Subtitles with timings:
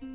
[0.00, 0.06] 毛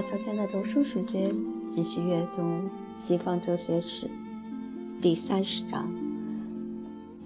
[0.00, 1.34] 小娟的读书时间，
[1.70, 2.42] 继续阅读
[2.94, 4.06] 《西方哲学史》
[5.02, 5.92] 第三十章。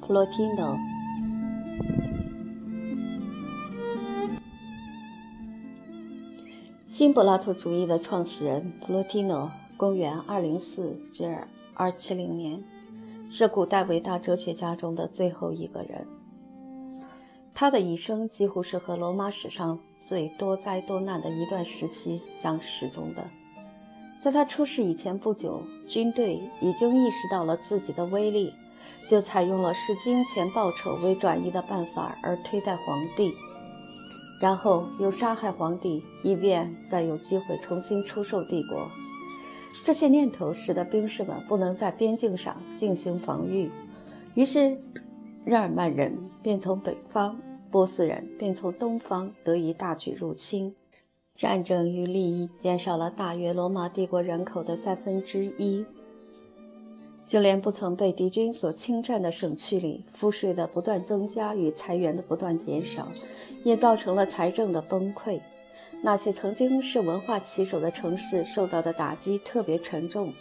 [0.00, 0.76] 普罗提诺，
[7.02, 11.36] 新柏拉图主义的创始人普罗提诺，公元二零四至
[11.74, 12.62] 二七零年，
[13.28, 16.06] 是古代伟大哲学家中的最后一个人。
[17.52, 19.80] 他的一生几乎是和罗马史上。
[20.04, 23.28] 最多灾多难的一段时期相始终的，
[24.20, 28.54] 在他出世以前不久，军队已经意识到了自己的威力，
[29.08, 33.34] 就采用了视金钱报酬为转移的办法而推戴皇帝，
[34.42, 38.90] 然后又杀害皇帝，以便再有机会重新出售帝国。
[39.84, 43.70] 这些念头使得兵士们不能在边境上进行防御，
[44.34, 44.76] 于是
[45.44, 47.38] 日耳曼人便从北方。
[47.70, 50.74] 波斯人便从东方得以大举入侵，
[51.34, 55.86] 战争与利益减少了大约罗马帝国人口的三分之一。
[57.32, 63.10] 就连不曾被敌军所侵占的省区里，赋税的不断增加与裁员的不断减少，
[63.64, 65.40] 也造成了财政的崩溃。
[66.02, 70.34] 那些曾经是文化旗手的城市受到的打击特别沉重，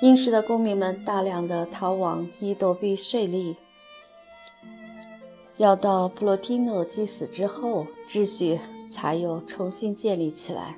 [0.00, 3.56] 英式的公民们大量的逃亡以躲避税吏。
[5.56, 10.76] 要到普罗提诺祭死之后，秩序才有重新建立起来。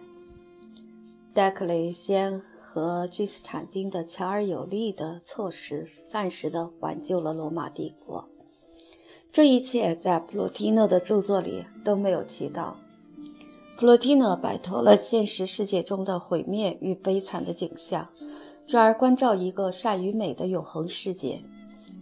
[1.34, 2.40] 戴克雷先
[2.72, 8.28] 和君士坦丁的强而有力的措施，暂时的挽救了罗马帝国。
[9.32, 12.76] 这一切在普罗提诺的著作里都没有提到。
[13.76, 18.08] 普罗提诺摆脱了现实世界中的毁灭与悲惨的景象，
[18.68, 21.42] 转而关照一个善与美的永恒世界。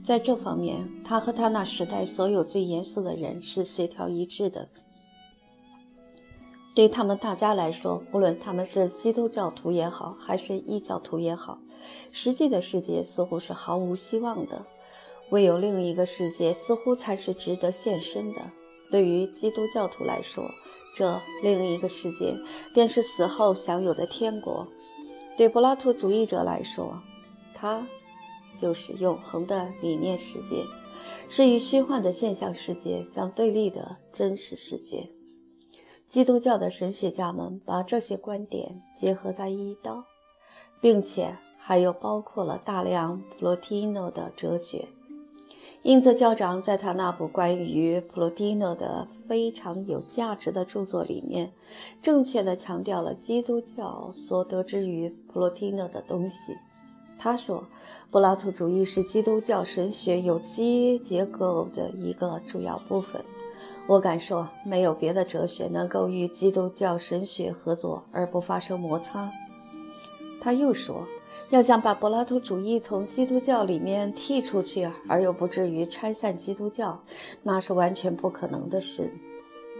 [0.05, 4.69] 在这方面，他和他那时代所有最严肃的人是协调一致的。
[6.79, 11.59] 对他们大家来说，无论他们是基督教徒也好，还是异教徒也好，
[12.13, 14.65] 实际的世界似乎是毫无希望的。
[15.31, 18.41] 唯有另一个世界似乎才是值得献身的。
[18.93, 20.45] 对于基督教徒来说，
[20.95, 22.33] 这另一个世界
[22.73, 24.65] 便是死后享有的天国；
[25.37, 27.03] 对柏拉图主义者来说，
[27.57, 27.85] 它。
[28.57, 30.65] 就是永恒的理念世界，
[31.29, 35.18] 是与虚幻的现象世界相对立的真实世界。
[36.09, 40.05] 基督教的神学家们把这些观点结合在一道，
[40.81, 44.89] 并且还有包括了大量普罗提诺的哲学。
[45.83, 51.53] 因泽，教长在他那部关于普罗提诺的非常有价值的著作里面，
[52.03, 56.57] 正确地强调了基督教所得之于普罗提诺的东西。
[57.17, 57.65] 他说，
[58.11, 63.23] 柏拉图主义是基督教神学有机结构的一个主要部分。
[63.89, 69.33] 我敢说，没有别的哲学能够与基督教神学合作而不发生摩擦。
[70.43, 71.07] 他又说，
[71.49, 77.03] 要想把柏拉图主义从基督教里面剔出去，而又不至于拆散基督教，
[77.43, 79.11] 那是完全不可能的事。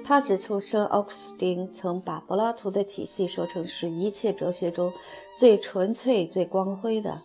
[0.03, 4.91] 他指出，圣奥古斯丁曾把柏拉图的体系说成是一切哲学中
[5.37, 7.21] 最纯粹、最光辉的。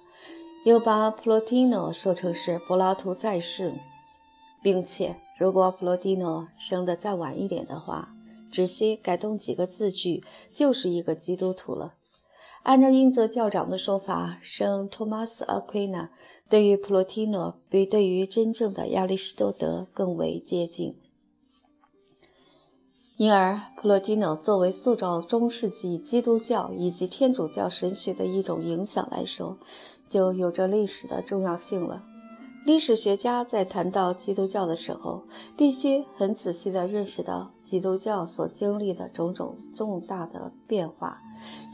[0.66, 3.74] 又把普罗提诺说成是柏拉图在世，
[4.62, 8.14] 并且如果普罗蒂诺生得再晚一点的话，
[8.52, 10.24] 只需改动几个字句，
[10.54, 11.96] 就是一个基督徒了。
[12.62, 16.10] 按照英泽教长的说法，圣托马斯·阿奎那
[16.48, 20.96] 对于普罗提诺比对于真正的亚里士多德更为接近。
[23.18, 29.58] 因而，普罗提诺作为塑造中世纪基督教以及天主教神学的一种影响来说，
[30.08, 32.04] 就有着历史的重要性了。
[32.66, 35.22] 历史学家在谈到基督教的时候，
[35.58, 41.22] 必须很仔细地认识到基督教所经历的种种重大的变化，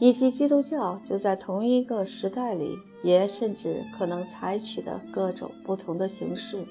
[0.00, 6.66] 以及基督教就在同一个时代里也甚至可能采取的各种不同的形式。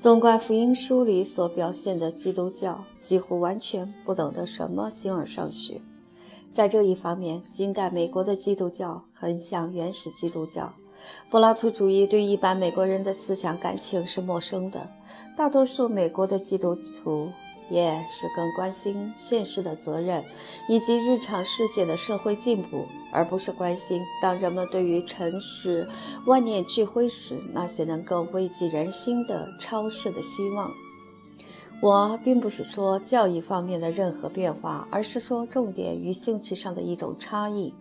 [0.00, 5.80] 纵观福音书里所表现的基督教，几乎完全不懂得什么形而上学。
[6.52, 10.72] 在这一方面，近代美国的基督教很像原始基督教。
[11.30, 14.88] 柏拉图主义对一般美国人的思想感情是陌生的，
[15.36, 17.30] 大多数美国的基督徒
[17.70, 20.24] 也是更关心现实的责任
[20.70, 25.86] 以及日常世界的社会进步，而不是关心当人们对于尘世
[26.24, 30.70] 万念俱灰时那些能够慰藉人心的超世的希望。
[31.80, 37.72] 我并不是说教育方面的任何变化，而是说重点与兴趣上的一种差异。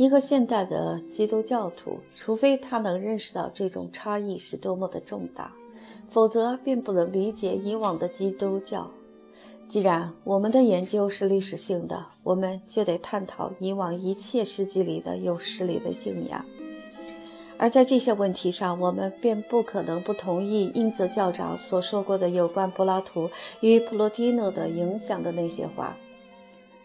[0.00, 5.52] 一个现代的基督教徒，除非他能认识到这种差异是多么的重大，
[6.08, 8.90] 否则便不能理解以往的基督教。
[9.68, 16.42] 既然我们的研究是历史性的，我们就得探讨以往一切世纪里的有势力的信仰。
[17.58, 23.28] 而在这些问题上，我们便不可能不同意英泽教长所说过的有关柏拉图
[23.60, 25.94] 与普罗蒂诺的影响的那些话。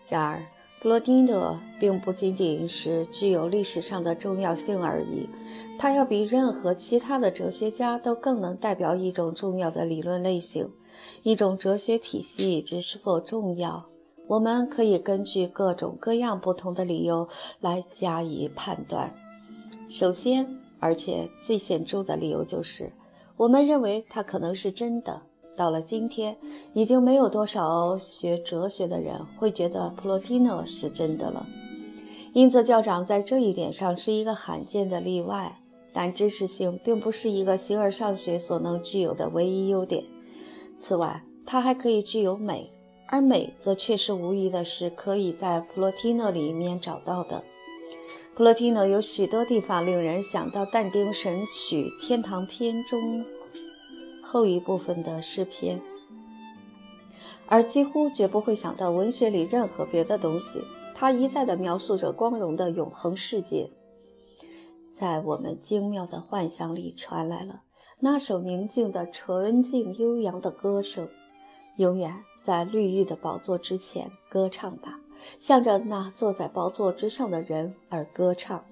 [0.09, 0.43] 然而，
[0.85, 5.27] 普罗丁德并不仅仅是具有历史上的重要性而已，
[5.79, 10.69] 他要比任何其他的哲学家都更能代表一种重要的理论类型，
[11.23, 13.87] 一种哲学体系之是否重要，
[14.27, 17.27] 我们可以根据各种各样不同的理由
[17.61, 19.11] 来加以判断。
[19.89, 20.47] 首先，
[20.79, 22.93] 而且最显著的理由就是，
[23.37, 25.23] 我们认为它可能是真的。
[25.55, 26.35] 到了今天，
[26.73, 31.45] 已经没有多少学哲学的人会觉得普罗蒂诺是真的了。
[32.33, 35.59] 英泽教长在这一点上是一个罕见的例外。
[35.97, 40.03] 但知识性并不是一个形而上学所能具有的唯一优点。
[40.77, 42.69] 此外，它还可以具有美，
[43.07, 47.41] 而美则确实无疑的是可以在普罗蒂诺里面找到的。
[48.35, 53.23] 普罗提诺有许多地方令人想到但丁《神曲》《天堂篇》中
[54.25, 55.79] 后一部分的诗篇，
[57.47, 60.63] 而几乎绝不会想到文学里任何别的东西。
[60.95, 63.69] 他一再地描述着光荣的永恒世界，
[64.93, 67.61] 在我们精妙的幻想里传来了
[67.99, 71.07] 那首宁静的、纯净悠扬的歌声。
[71.77, 74.99] 永远在绿玉的宝座之前歌唱吧。
[75.39, 78.63] 向着那坐在宝座之上的人而歌唱。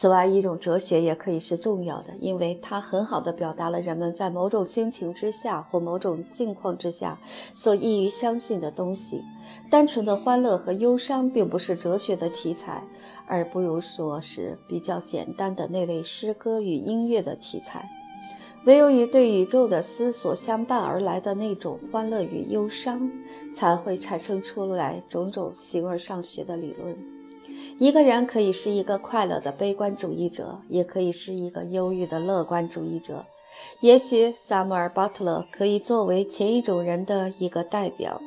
[0.00, 7.18] 此外，一种哲学也可以是重要的，因为它很好地表达了人们在某种心情之下或某种境况之下
[7.54, 9.22] 所易于相信的东西。
[9.68, 12.82] 单纯的欢乐和忧伤并不是哲学的题材，
[13.26, 17.86] 而不如说是比较简单的那类诗歌与音乐的题材。
[18.64, 23.10] 唯有与对宇宙的思索相伴而来的那种欢乐与忧伤，
[23.54, 26.96] 才会产生出来种种形而上学的理论。
[27.78, 33.24] 一个人可以是一个快乐的悲观主义者，也可以是一个忧郁的乐观主义者。
[33.80, 38.20] 也许萨姆尔·巴特勒可以作为前一种人的一个代表，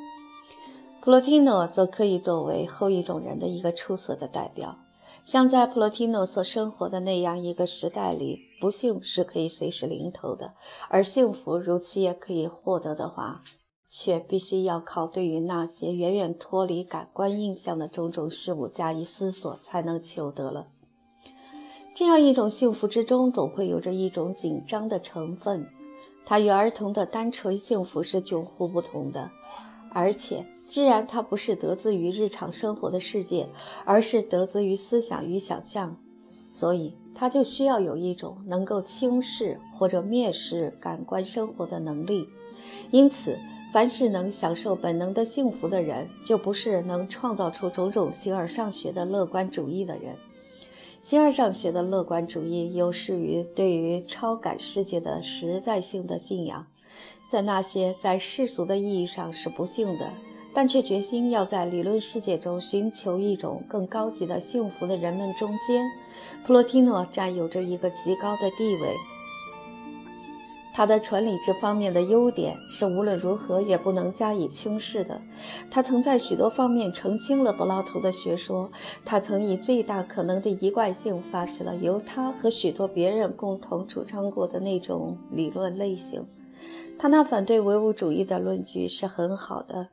[1.02, 4.78] 普罗提诺则可以作为后一种人的一个出色的代表。
[5.26, 10.48] 像在普罗提诺所生活的那样一个时代里，不幸是可以随时临头的；
[10.90, 13.42] 而幸福如期也可以获得的话，
[13.96, 20.66] 却必须要靠对于那些远远脱离感官印象的种种事物加以思索才能求得了。
[21.94, 25.68] 这样一种幸福之中，总会有着一种紧张的成分，
[26.26, 29.30] 它与儿童的单纯幸福是迥乎不同的，
[29.92, 30.44] 而且。
[30.66, 33.48] 既然它不是得自于日常生活的世界，
[33.86, 35.96] 而是得自于思想与想象，
[36.50, 42.28] 所以它就需要有一种能够轻视或者蔑视感官生活的能力。
[42.90, 43.38] 因此，
[43.74, 50.16] 凡是能享受本能的幸福的人，就不是能创造出种种形而上学的乐观主义的人。
[51.02, 56.68] 形而上学的乐观主义有失于对于超感世界的实在性的信仰，
[57.28, 60.08] 在那些在世俗的意义上是不幸的。
[60.54, 65.84] 但却决心要在理论世界中寻求一种更高级的幸福的人们中间，
[66.46, 68.96] 普罗提诺占有着一个极高的地位。
[70.74, 75.22] 他的纯理智方面的优点是无论如何也不能加以轻视的。
[75.70, 78.72] 他曾在许多方面澄清了柏拉图的学说。
[79.06, 86.26] 他曾以最大可能的一贯性发起了由他和许多别人共同主张过的那种理论类型。
[86.98, 89.90] 他那反对唯物主义的论据是很好的。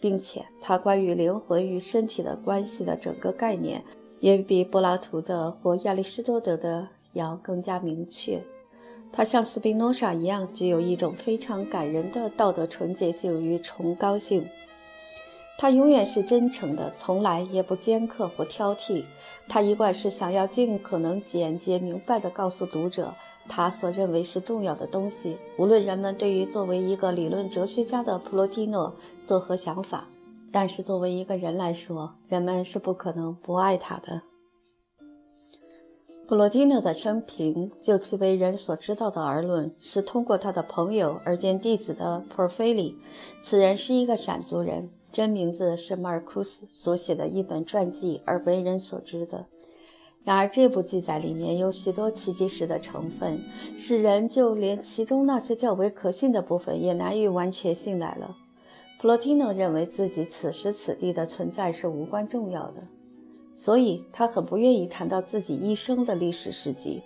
[0.00, 3.82] 并且，他关于灵魂与身体的关系的整个概念，
[4.20, 8.42] 也比柏拉图的或亚里士多德的要更加明确。
[9.16, 14.44] 他像斯宾诺莎一样，具有一种非常感人的道德纯洁性与崇高性。
[15.56, 19.04] 他永远是真诚的，从来也不尖刻或挑剔。
[19.48, 23.14] 他一贯是想要尽可能简洁明白地告诉读者。
[23.46, 28.92] 他所认为是重要的东西，无论人们对于作为一个理论哲学家的普罗蒂诺
[29.24, 30.08] 作何想法，
[30.50, 34.22] 但是作为一个人来说，人们是不可能不爱他的。
[36.34, 42.98] 普罗蒂诺的生平，就其为人所知道的而论，是通过他的朋友而见弟子的普尔菲里，
[43.40, 49.46] 此人是一个闪族人，真名字是马尔库斯所写的一本传记而为人所知的。
[50.24, 53.40] 然而，这部记载里面有许多奇迹史的成分，
[53.76, 58.34] 使人就连其中那些较为可信的部分也难以完全信赖了。
[59.00, 62.82] 普洛提诺认为自己此时此地的存在是无关重要的，
[63.54, 67.02] 所以他很不愿意谈到自己一生的历史事迹。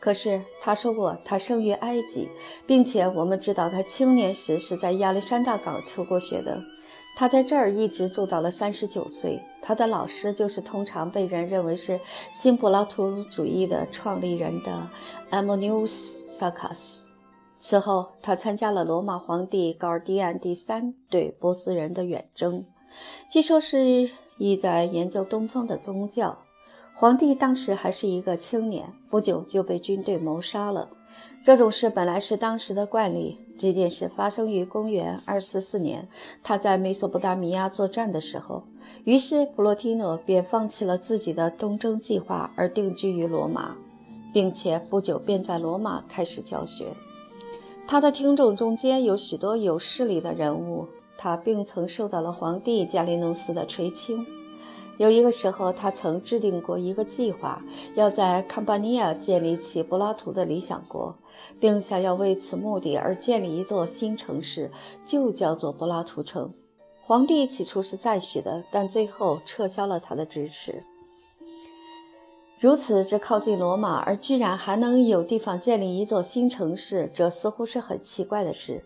[0.00, 2.28] 可是他说过，他生于埃及，
[2.66, 6.60] 并且我们知道他青年时是在亚历山大港求过学的。
[7.16, 9.40] 他在这儿一直住到了三十九岁。
[9.62, 11.98] 他的老师就是通常被人认为是
[12.30, 14.90] 新柏拉图主义的创立人的
[15.30, 17.04] Ammonius Saccas。
[17.60, 22.66] 此后，他参加了罗马皇帝高尔迪安第三对波斯人的远征，
[23.30, 26.38] 据说是意在研究东方的宗教。
[26.92, 30.88] 皇帝当时还是一个青年，不久就被军队谋杀了。
[31.44, 33.38] 这种事本来是当时的惯例。
[33.56, 36.08] 这件事发生于公元244年，
[36.42, 38.64] 他在美索不达米亚作战的时候。
[39.04, 43.76] 于是普洛提诺便放弃了自己的东征计划，而定居于罗马，
[44.32, 46.86] 并且不久便在罗马开始教学。
[47.86, 54.26] 他的听众中间有许多有势力的人物，他并曾受到了皇帝加利努斯的垂青。
[54.96, 57.60] 有一个时候，他曾制定过一个计划，
[57.96, 61.16] 要在坎巴尼亚建立起柏拉图的理想国，
[61.58, 64.70] 并想要为此目的而建立一座新城市，
[65.04, 66.52] 就叫做柏拉图城。
[67.02, 70.84] 皇帝起初是赞许的，但最后撤销了他的支持。
[72.60, 78.84] 如此，这靠近罗马而居然还能有地方建立一座新城市，这似乎是很奇怪的事。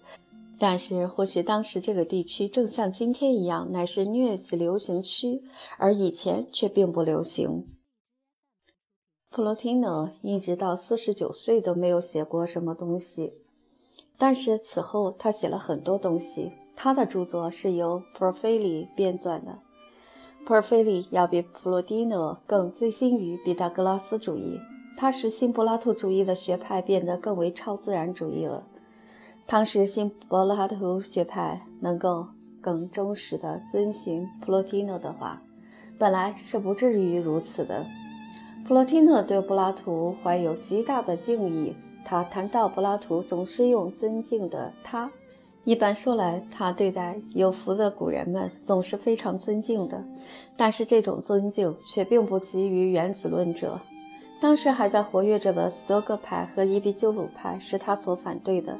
[0.58, 5.42] 但是，或许当时这个地区正像今天一样，乃是疟疾流行区，
[5.78, 7.66] 而以前却并不流行。
[9.30, 13.34] 普罗提诺一直到四十九岁都没有写过什么东西，
[14.18, 16.52] 但是此后他写了很多东西。
[16.74, 19.58] 他的著作是由普尔菲里编撰的。
[20.46, 24.58] 普尔菲里要比普罗蒂诺更醉心于毕达哥拉斯主义，
[24.96, 28.66] 他使新柏拉图主义的学派变得更为超自然主义了。
[29.50, 32.26] 当时新柏拉图学派能够
[32.60, 35.40] 更忠实地遵循普罗提诺的话，
[35.98, 37.82] 本来是不至于如此的。
[38.66, 41.74] 普罗提诺对柏拉图怀有极大的敬意，
[42.04, 45.10] 他谈到柏拉图总是用尊敬的“他”。
[45.64, 50.04] 一般说来，他对待有福的古人们总是非常尊敬的，
[50.58, 53.80] 但是这种尊敬却并不及于原子论者。
[54.40, 58.78] 当时还在活跃着的斯多葛派和伊壁鸠鲁派是他所反对的。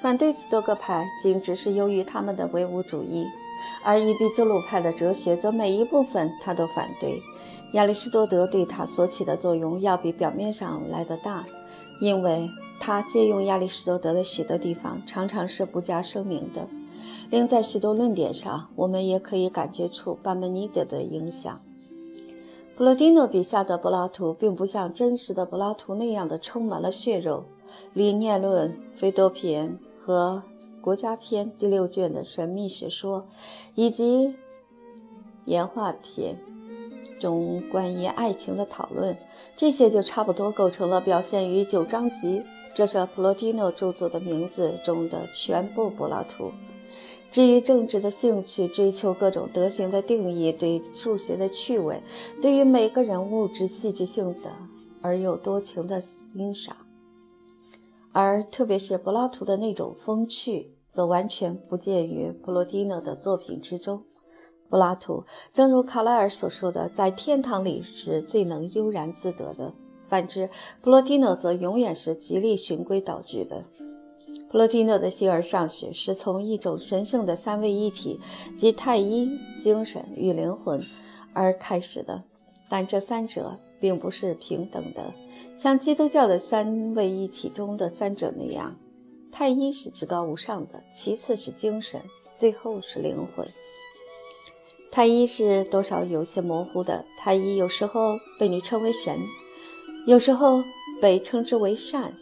[0.00, 3.24] 反对斯多葛派仅只是由于他们的唯物主义，
[3.84, 7.22] 而伊壁鸠鲁派的哲学则每一部分他都反对。
[7.72, 11.44] 亚里士多德对他所起的作用要比表面上来得大，
[12.00, 12.48] 因为
[12.80, 16.66] 他借用亚里士多德的许多地方常常是不加声明的。
[17.30, 21.60] 另在许多论点上，我们也可以感觉出巴门尼德的影响。
[22.76, 27.42] 普罗蒂诺笔下的柏拉图并不像真实的柏拉图那样的充满了血肉。
[27.94, 30.42] 理念论、斐多篇和
[30.82, 33.26] 国家篇第六卷的神秘学说，
[33.74, 34.34] 以及
[35.46, 36.36] 演化篇
[37.18, 39.16] 中关于爱情的讨论，
[39.56, 42.42] 这些就差不多构成了表现于九章集
[42.74, 46.52] 这是普罗蒂诺著作的名字中的全部柏拉图。
[47.30, 52.02] 至于政治的兴趣，追求各种德行的定义，对数学的趣味，
[52.40, 54.50] 对于每个人物之戏剧性的
[55.02, 56.76] 而又多情的欣赏，
[58.12, 64.02] 而特别是柏拉图的那种风趣，则完全不见于普罗蒂诺的作品之中。
[64.70, 69.74] 柏拉图，正如卡莱尔所说的，在天堂里是最能悠然自得的；
[70.08, 70.48] 反之，
[70.80, 73.64] 普罗蒂诺则永远是极力循规蹈矩的。
[74.56, 78.18] 普罗蒂诺的形而上学是从一种神圣的三位一体，
[78.56, 79.28] 即太一、
[79.60, 80.82] 精神与灵魂
[81.34, 82.22] 而开始的，
[82.66, 85.12] 但这三者并不是平等的，
[85.54, 88.74] 像基督教的三位一体中的三者那样，
[89.30, 92.00] 太一是至高无上的，其次是精神，
[92.34, 93.46] 最后是灵魂。
[94.90, 99.20] 太一是多少有些模糊的，太一有时候被你称为神，
[100.06, 100.64] 有时候
[101.02, 102.14] 被称之为善。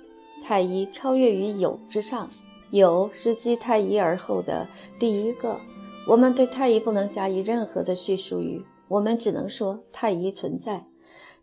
[0.46, 2.28] 太一超越于有之上，
[2.70, 5.58] 有是继太一而后的第一个。
[6.06, 10.84] 我们对太一不能加以任何的叙述语，我们只能说太一存在。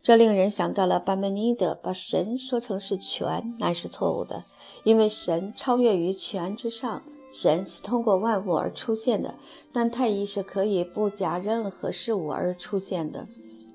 [0.04, 4.46] 这令人想到了巴门尼德把神说成是权，那是错误的，
[4.84, 7.02] 因为神超越于权之上，
[7.34, 9.34] 神是通过万物而出现的，
[9.74, 13.28] 但太一是可以不加任何事物而出现的，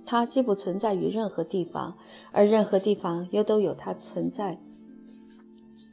[0.04, 1.96] 它既不存在于任何地方，
[2.30, 4.60] 而任何地方又都有它存在。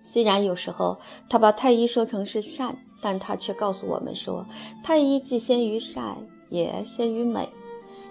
[0.05, 4.45] 虽然有时候他把太一说成是善，但他却告诉我们说，
[4.83, 6.17] 太一既先于善，
[6.49, 7.47] 也先于美。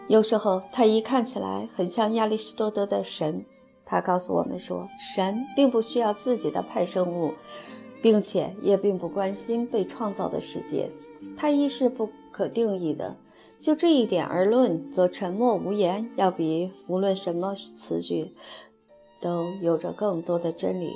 [0.08, 3.44] 有时候太一看起来很像亚里士多德的神，
[3.84, 7.34] 他告诉我们说，神并不需要自己的派生物，
[8.00, 10.90] 并且也并不关心被创造的世界。
[11.36, 13.14] 太一是不可定义的。
[13.60, 18.34] 就这一点而论，则沉默无言要比无论什么词句
[19.20, 20.94] 都有着更多的真理。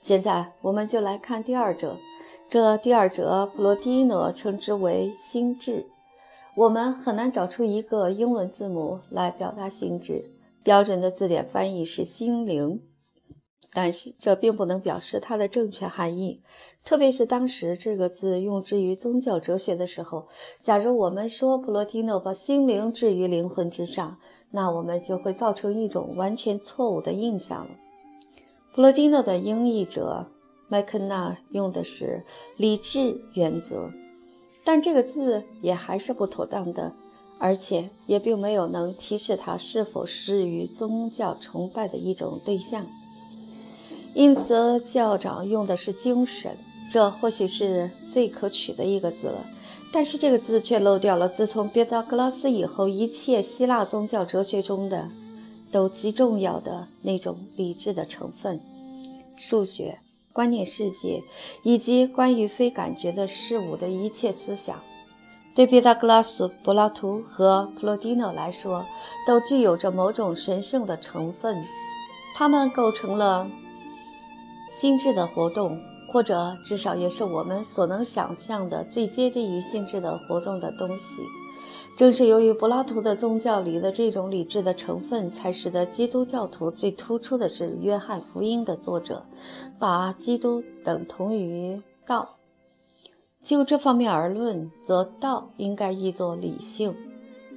[0.00, 1.98] 现在，我们就来看第二者。
[2.48, 5.84] 这第二者，普罗蒂诺称之为心智。
[6.56, 10.24] 我们很难找出一个英文字母来表达心智。
[10.62, 12.80] 标准的字典翻译是心灵。
[13.74, 16.42] 但是这并不能表示它的正确含义，
[16.82, 20.26] 特别是当时这个字用之于宗教哲学的时候。
[20.62, 24.16] 假如我们说普罗蒂诺把心灵置于灵魂之上，
[24.50, 27.70] 那我们就会造成一种完全错误的印象了。
[28.80, 30.24] 普罗蒂诺的英译者
[30.66, 32.24] 麦肯纳用的是
[32.56, 33.90] 理智原则，
[34.64, 36.90] 但这个字也还是不妥当的，
[37.38, 42.86] 而且也并没有能提示他是否适于宗教崇拜的一种对象。
[44.14, 46.56] 因则教长用的是“精神”，
[46.90, 49.44] 这或许是最可取的一个字了。
[49.92, 55.10] 但是这个字却漏掉了自从毕达哥拉斯以后一切希腊宗教哲学中的
[55.70, 58.58] 都极重要的那种理智的成分：
[59.40, 59.98] 数学、
[60.34, 61.22] 观念世界
[61.62, 64.78] 以及关于非感觉的事物的一切思想。
[65.54, 68.84] 对毕达哥拉斯、柏拉图和普罗蒂诺来说，
[69.26, 71.64] 都具有着某种神圣的成分，
[72.34, 73.48] 它们构成了。
[74.70, 75.80] 心智的活动，
[76.12, 81.22] 或者至少也是我们所能想象的最接近于心智的活动的东西。
[82.00, 89.22] 正是由于柏拉图的宗教里的这种理智的成分，才使得基督教徒最突出的是约翰福音的作者
[89.78, 92.36] 把基督等同于道。
[93.44, 96.96] 就这方面而论，则道应该译作理性，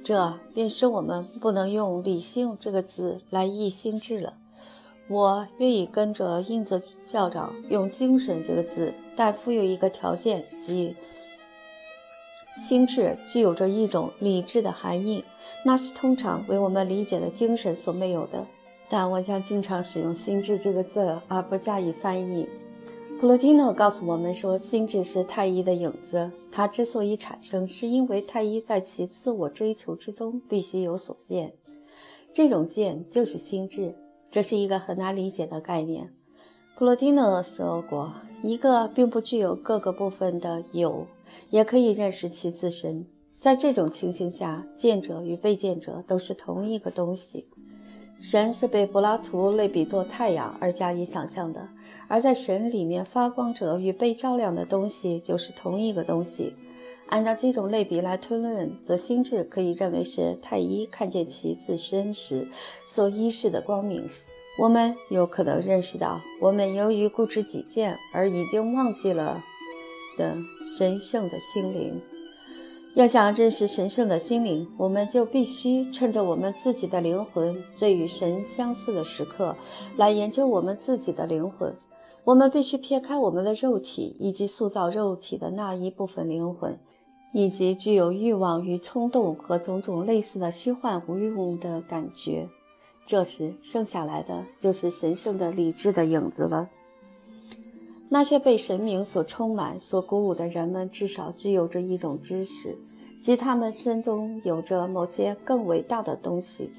[0.04, 4.34] 这便使我们不能用理性这个字来译心智了。
[5.08, 10.94] 我愿意跟着印泽教长用“精神”这个字，但附有一个条件，即
[12.56, 15.24] 心智具有着一种理智的含义，
[15.64, 18.46] 那是通常为我们理解的精神所没有的。
[18.88, 22.48] 但我将经常使用“心智”这个字，而不加以翻译。
[23.18, 31.54] 普罗蒂诺告诉我们说，心智是太一的影子，它之所以产生，是因为太一在其自我追求之中必须有所见，
[32.32, 33.94] 这种见就是心智。
[34.30, 36.12] 这是一个很难理解的概念。
[36.76, 38.12] 普罗蒂诺说过，
[38.42, 41.06] 一个并不具有各个部分的有，
[41.50, 43.06] 也可以认识其自身。
[43.38, 47.46] 在这种情形下，见者与被见者都是同一个东西。
[48.20, 51.68] 神是被柏拉图类比作太阳而加以想象的，
[52.08, 56.54] 而在神里面发光者与被照亮的东西就是同一个东西。
[57.08, 62.48] 按照这种类比来推论，则心智可以认为是太一看见其自身时
[62.86, 64.08] 所依视的光明。
[64.58, 69.44] 我们有可能认识到，我们由于固执己见而已经忘记了
[70.16, 70.36] 的
[70.76, 72.00] 神圣的心灵。
[72.94, 79.56] 要想认识神圣的心灵，我们就必须趁着我们自己的灵魂最与神相似的时刻，
[79.96, 81.74] 来研究我们自己的灵魂。
[82.24, 86.78] 我们必须撇开我们的肉体以及塑造肉体的那一部分灵魂。
[87.36, 92.48] 以及具有欲望与冲动和种种类似的虚幻无用的感觉，
[93.08, 96.70] 这时剩下来的就是神圣的理智的影子了。
[98.14, 102.78] 那些被神明所充满、所鼓舞的人们，至少具有着一种知识，
[103.20, 106.70] 即他们身中有着某些更伟大的东西。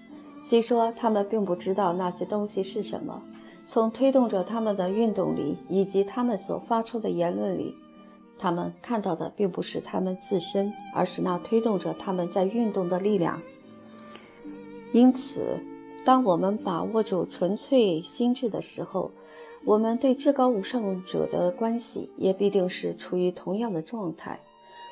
[0.45, 3.21] 虽说他们并不知道那些东西是什么，
[3.65, 7.75] 从推动着他们的运动里，以及他们所发出的言论里。
[8.39, 13.41] 他们看到的并不是他们自身，而是那推动着他们在运动的力量。
[14.93, 15.59] 因此，
[16.05, 19.11] 当我们把握住纯粹心智的时候，
[19.65, 24.39] 我们对至高无上者的关系也必定是处于同样的状态。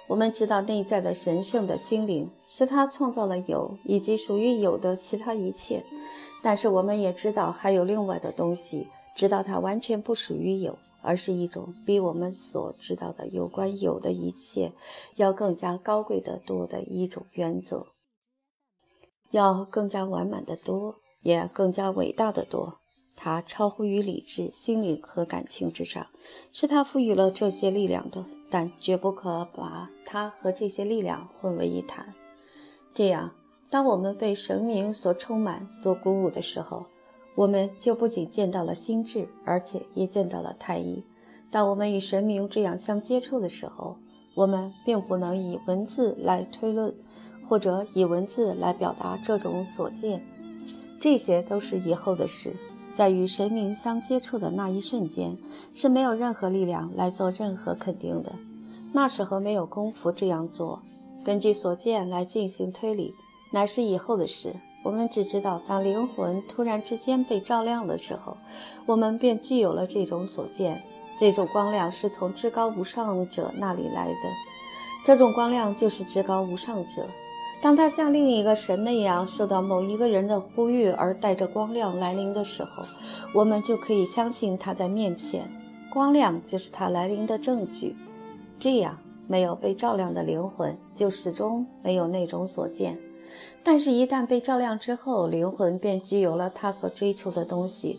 [0.08, 5.84] 我们知道内在的神圣的心灵是他创造了有以及属于有的其他一切，
[6.42, 10.78] 但是我们也知道还有另外的东西，知道它完全不属于有。
[11.06, 14.72] 而是一种比我们所知道的有关有的一切
[15.18, 17.88] 要更加高贵的多的一种原则，
[19.32, 22.80] 要更加完满的多，也更加伟大的多。
[23.15, 26.08] 它超乎于理智、心灵和感情之上，
[26.52, 32.13] 是它赋予了这些力量的，但绝不可把它和这些力量混为一谈。
[32.93, 33.32] 这样，
[33.69, 36.86] 当我们被神明所充满、所鼓舞的时候，
[37.36, 41.04] 我们就不仅见到了心智，而且也见到了太一。
[41.49, 43.97] 当我们与神明这样相接触的时候，
[44.36, 46.93] 我们并不能以文字来推论，
[47.47, 50.26] 或者以文字来表达这种所见。
[50.99, 52.56] 这些都是以后的事。
[52.94, 55.38] 在与神明相接触的那一瞬间，
[55.74, 58.32] 是没有任何力量来做任何肯定的。
[58.92, 60.82] 那时候没有功夫这样做。
[61.26, 63.14] 根据所见来进行推理，
[63.52, 64.54] 乃是以后的事。
[64.84, 68.38] 我们只知道，当灵魂突然之间被照亮的时候，
[68.86, 70.84] 我们便具有了这种所见。
[71.18, 74.14] 这种光亮是从至高无上者那里来的。
[75.06, 77.08] 这种光亮就是至高无上者。
[77.63, 82.84] 当他像另一个神那样受到某一个人的呼吁而带着光亮来临的时候，
[83.34, 85.49] 我们就可以相信他在面前。
[85.89, 87.95] 光亮就是他来临的证据。
[88.60, 88.97] 这样，
[89.28, 92.99] 没有被照亮的灵魂就始终没有那种所见。
[93.63, 97.97] 但是，一旦被照亮之后，灵魂便具有了他所追求的东西，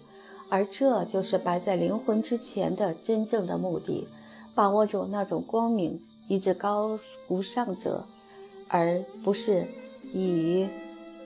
[0.51, 4.07] 而这就是摆在灵魂之前的真正的目的：
[4.55, 5.99] 把握住那种光明，
[6.29, 6.99] 以至高
[7.29, 8.05] 无上者，
[8.75, 9.65] 而不是
[10.13, 10.67] 以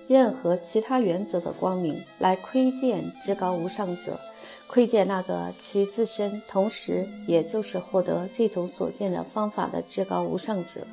[0.07, 4.21] 任何其他原则的光明来窥见至高无上者，
[4.69, 10.87] 窥见那个其自身，同时也就是获得这种所见的方法的至高无上者。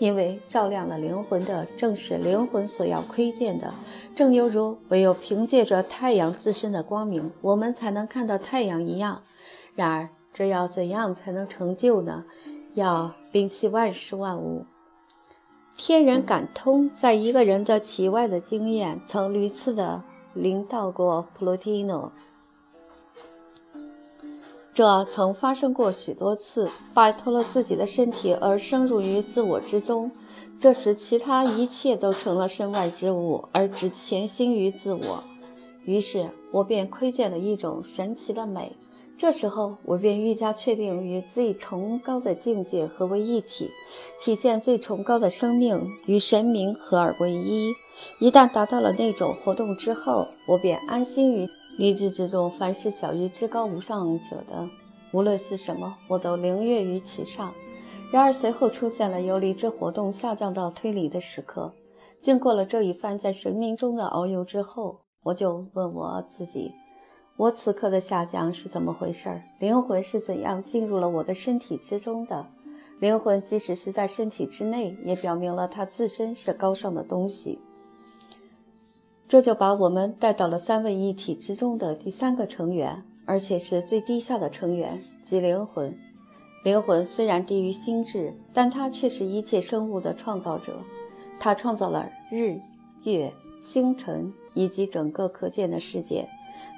[0.00, 3.72] 因为照亮了灵魂的，正是灵魂所要窥见的，
[4.16, 9.22] 正犹如唯有凭借着太阳自身的光明，我们才能看到太阳一样。
[9.76, 12.24] 然而，这要怎样才能成就呢？
[12.74, 14.66] 要摒弃万事万物，
[15.74, 20.02] 天人感通，在一个人的体外的经验，曾屡次的
[20.34, 22.12] 临到过普罗提诺。
[24.74, 30.10] 这曾发生过许多次，摆脱了自己的身体而深入于自我之中，
[30.58, 35.24] 这时其他一切都成了身外之物，而只潜心于自我。
[35.84, 38.76] 于是我便窥见了一种神奇的美。
[39.22, 43.70] 这时候我便愈加确定与最崇高的境界合为一体，
[44.18, 47.72] 体现最崇高的生命与神明合而为一。
[48.18, 51.48] 一旦达到了那种活动之后，我便安心于。
[51.78, 54.68] 理智之中，凡是小于至高无上者的，
[55.12, 57.54] 无论是什么，我都凌越于其上。
[58.10, 61.72] 然而随后出现了由理智活动下降到推理的时刻。
[62.20, 66.72] 经过了这一番在神明中的遨游之后，我就问我自己：
[67.42, 69.42] 我此刻的下降是怎么回事？
[69.58, 72.46] 灵魂是怎样进入了我的身体之中的？
[73.00, 77.58] 灵魂即使是在身体之内，也表明了它自身是高尚的东西。
[79.26, 85.98] 这就把我们带到了三位一体之中的第三个成员，而且是最低下的成员，即灵魂。
[86.62, 90.78] 灵魂虽然低于心智，但它却是一切生物的创造者。
[91.40, 92.60] 它创造了日、
[93.02, 96.28] 月、星辰以及整个可见的世界。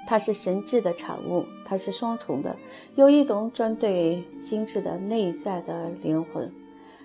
[0.07, 2.55] 它是神智的产物，它是双重的，
[2.95, 6.51] 有一种专对心智的内在的灵魂，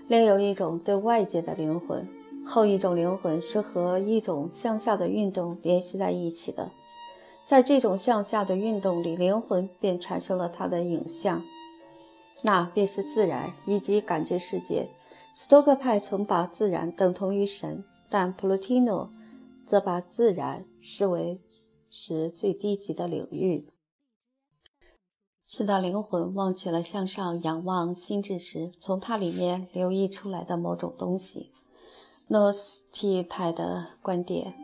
[0.09, 2.07] 另有一种对外界的灵魂。
[2.43, 6.71] 后一种灵魂是和一种向下的运动联系在一起的，
[7.45, 11.43] 在这种向下的运动里，灵魂便产生了它的影像，
[12.43, 14.89] 那便是自然以及感觉世界。
[15.35, 19.13] 斯多克派曾把自然等同于神，但普鲁提诺
[19.67, 21.39] 则把自然视为
[21.91, 23.67] 是最低级的领域，
[25.45, 31.51] 是当灵魂忘却了向上仰望心智时，从它里面流溢出来的某种东西。
[32.29, 34.55] 诺斯提派的观点，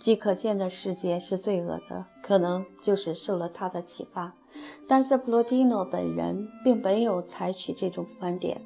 [0.00, 4.34] 即可见的世界是罪恶的，可能就是受了他的启发。
[4.88, 8.60] 但是普罗蒂诺本人并没有采取这种观点。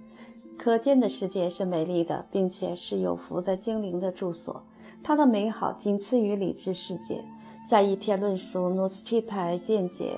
[0.57, 4.65] 可见的世界是美丽的，并且是有福的精灵的住所。
[5.03, 7.25] 它的美好仅次于理智世界。
[7.67, 10.17] 在一篇论述诺斯提派见解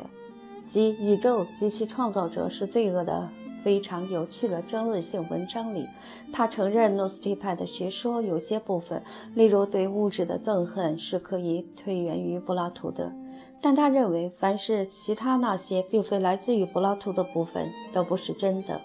[0.68, 3.28] 及宇宙及其创造者是罪恶的。
[3.62, 5.86] 非常有趣的争论性文章里，
[6.32, 9.00] 他承认诺斯蒂派的学说有些部分，
[9.36, 13.12] 例如对物质的憎恨，是可以推源于柏拉图的。
[13.60, 18.80] 但他认为，凡是其他那些并非来自于柏拉图的部分，都不是真的。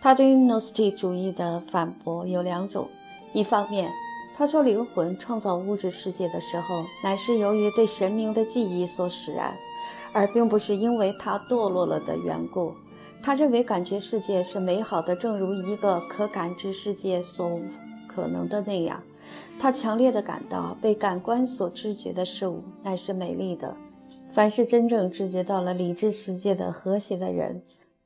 [0.00, 2.88] 他对诺斯蒂主义的反驳有两种：
[3.34, 3.92] 一方面，
[4.38, 9.56] 他说灵魂创造物质世界的时候，乃是由于对神明的记忆所使然，
[10.12, 12.74] 而并不是因为他堕落了的缘故。
[13.22, 17.58] 他认为感觉世界是美好的，正如一个可感知世界所
[18.06, 19.02] 可能的那样。
[19.58, 23.74] 他强烈的感到被感官所知觉的事物乃是美丽的。
[24.28, 27.62] 凡是真正知觉到了理智世界的和谐的人，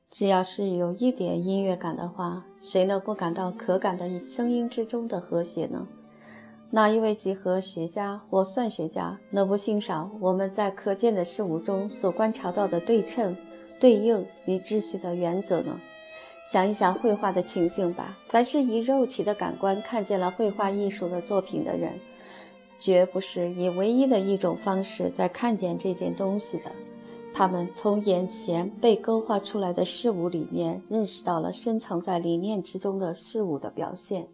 [0.09, 5.85] 只要是有一点音乐感的话，谁能不感到可感的声音之中的和谐呢？
[6.73, 13.35] 哪一位几何学家或算学家能不欣赏我们在可见的事物中所观察到的对称？
[13.77, 15.77] 对应与秩序的原则呢？
[16.49, 18.17] 想一想绘画的情形吧。
[18.29, 21.91] 凡是以肉体的感官看见了绘画艺术的作品的人，
[22.79, 26.71] 绝不是以唯一的一种方式在看见这件东西的。
[27.33, 34.27] 他们从眼前被勾画出来的事物里面，认识到了深藏在理念之中的事物的表现，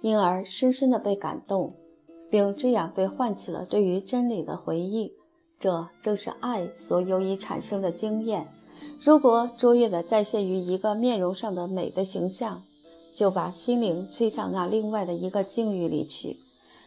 [0.00, 1.74] 因而深深的被感动，
[2.30, 5.12] 并这样被唤起了对于真理的回忆。
[5.60, 8.48] 这正是爱所由以产生的经验。
[9.02, 12.62] 如果卓越的再现于一个面容上的美的形象，
[13.14, 16.36] 就把心灵吹向那另外的一个境遇里去。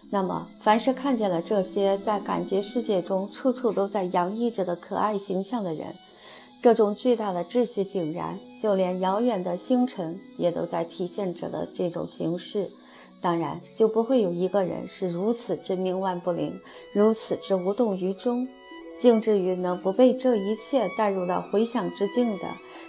[0.09, 5.87] 那么，凡是看见了这些在感觉世界中处处都在洋溢着的可爱形象的人，
[6.61, 12.69] 这种巨大的秩序井然，就连遥远的星辰也都在体现着的这种形式，
[13.21, 16.59] 当然就不会有一个人是如此之冥顽不灵，
[16.93, 18.47] 如此之无动于衷，
[18.97, 22.47] 竟至于能不被这一切带入到回想之境的，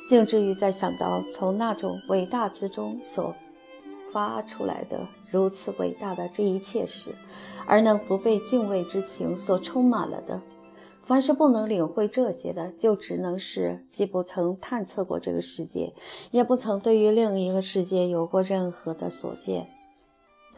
[0.09, 3.35] 竟至于在想到从那种伟大之中所。
[4.13, 7.15] 发出来的如此伟大的这一切时，
[7.67, 10.39] 而能不被敬畏之情所充满了的，
[11.03, 15.95] 凡是不能领会这些的，就只能是既不曾探测过这个世界，
[16.31, 19.67] 也不曾对于另一个世界有过任何的所见。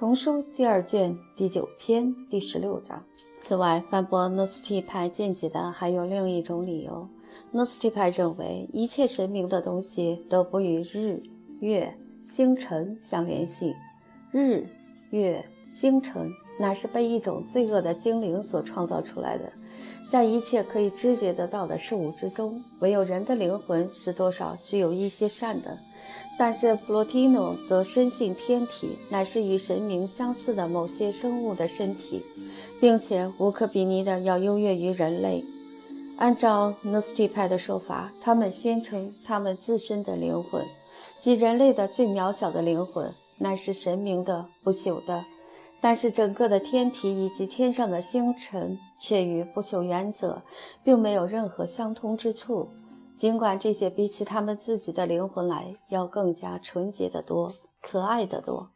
[0.05, 3.03] 丛书第二卷第九篇第十六章。
[3.41, 7.09] 此外，反驳诺斯替派见解的还有另一种理由：
[7.53, 11.23] 诺斯替派认为一切神明的东西都不与日
[11.61, 11.97] 月。
[12.23, 13.75] 星辰相联系，
[14.31, 14.67] 日、
[15.09, 19.51] 月、星辰乃是被一种罪恶的精灵所创造出来的。
[20.11, 25.79] 在一切可以知觉得到的事物之中，唯有人的灵魂是多少具有一些善的。
[26.37, 32.23] 但是普罗提诺则深信天体乃是与神明相似的某些生物的身体，
[32.81, 35.45] 并且无可比拟的要优越于人类。
[36.17, 40.65] 按照诺斯蒂派的说法，他们宣称他们自身的灵魂。
[41.21, 45.25] 即人类的最渺小的灵魂，乃是神明的不朽的；
[45.81, 50.43] 但是整个的天体以及天上的星辰，却与不朽原则
[50.83, 52.69] 并没有任何相通之处。
[53.17, 58.71] 尽管这些比起他们自己的灵魂来要更加纯洁得多、可爱得多。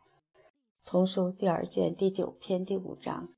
[0.84, 3.28] 童书第二卷第九篇第五章，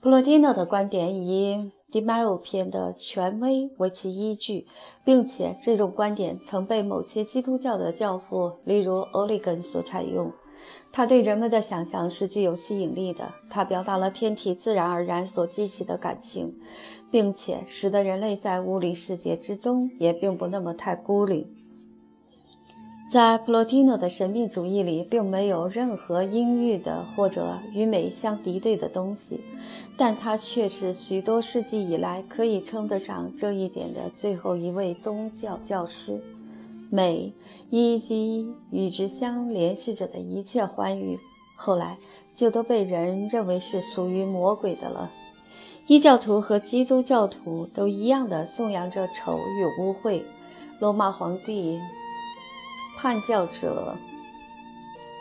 [0.00, 1.72] 普罗蒂诺的观点以。
[1.90, 4.68] 第迈欧篇的权威为其依据，
[5.04, 10.32] 并且这种观点曾被某些基督教的教父，例如欧利根所采用。
[10.92, 16.54] 他对人们的想象是具有吸引力的，他表达了天体自然而然所激起的感情，
[17.10, 21.46] 并且使得人类在物理世界之中也并不那么太孤立。
[23.10, 29.40] 在普罗蒂诺的神秘主义里，并没有任何阴郁的或者与美相敌对的东西，
[29.96, 36.20] 但他却是许多世纪以来可以称得上这一点的最后一位宗教教师。
[36.90, 37.32] 美
[37.70, 41.18] 以及与之相联系着的一切欢愉，
[41.56, 41.98] 后来
[42.34, 45.10] 就都被人认为是属于魔鬼的了。
[45.86, 50.22] 异教徒和基督教徒都一样的颂扬着丑与污秽。
[50.78, 51.80] 罗马皇帝。
[52.98, 53.96] 叛教者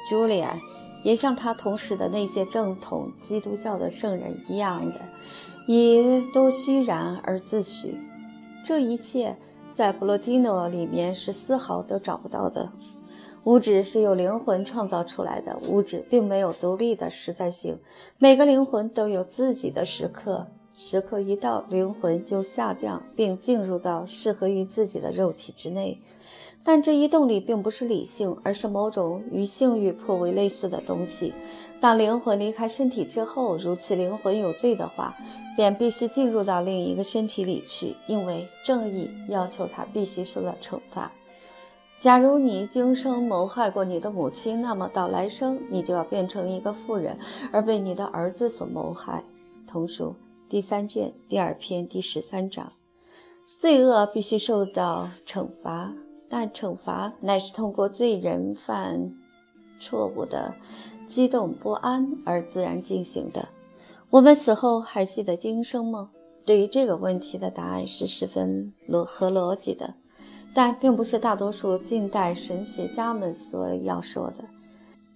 [0.09, 0.59] 朱利安
[1.01, 4.99] 也像他同时的那些正统基督教的圣人一样的，
[5.65, 7.95] 以都虚然而自诩。
[8.65, 9.37] 这一切
[9.79, 12.69] 在布洛蒂诺里面是丝毫都找不到的。
[13.45, 17.79] 物质是由灵魂创造出来的，物质并没有独立的实在性。
[18.17, 26.01] 每个灵魂都有自己的时刻，时刻一到，灵魂就下降，并进入到适合于自己的肉体之内。
[26.61, 31.33] 但这一动力并不是理性，而是某种与性欲颇为类似的东西。
[31.81, 35.15] 当灵魂离开身体之后，如此灵魂有罪的话，
[35.55, 41.11] 便必须进入到另一个身体里去，因为正义要求他必须受到惩罚。
[41.99, 47.17] 假如你今生谋害过你的母亲，那么到来生你就要变成一个妇人，
[47.51, 49.23] 而被你的儿子所谋害。
[49.65, 50.15] 童书
[50.49, 52.71] 第三卷第二篇第十三章，
[53.57, 55.93] 罪恶必须受到惩罚。
[56.31, 59.11] 但惩罚乃是通过罪人犯
[59.79, 60.53] 错误的
[61.09, 63.49] 激动不安而自然进行的。
[64.09, 66.11] 我们死后还记得今生吗？
[66.45, 69.95] 对于这个问题的答案是十分逻合逻辑的，
[70.53, 74.45] 但并不是大多数近代神学家们所要说的。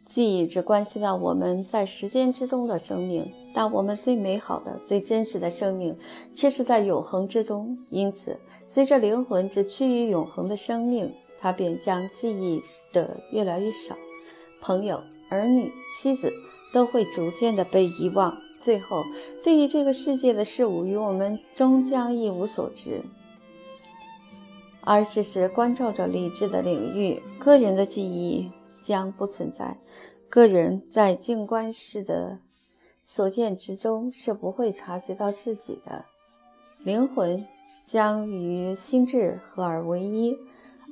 [0.10, 5.97] 记忆只关系到我们在时间之中的生命，但我们最美好的、最真实的生命
[6.36, 7.77] 却是在永恒之中。
[7.89, 8.38] 因此。
[8.65, 13.93] 随着灵魂只趋于永恒的生命，它便将记忆的越来越少，
[14.62, 15.01] 朋友、
[15.33, 16.31] 儿女、妻子
[16.71, 18.37] 都会逐渐的被遗忘。
[18.61, 19.03] 最后，
[19.43, 23.01] 对于这个世界的事物，与我们终将一无所知，
[24.81, 27.21] 而只是关照着理智的领域。
[27.39, 29.77] 个人的记忆将不存在，
[30.29, 32.39] 个人在静观式的
[33.03, 36.05] 所见之中是不会察觉到自己的
[36.83, 37.45] 灵魂。
[37.85, 40.37] 将与心智合而为一，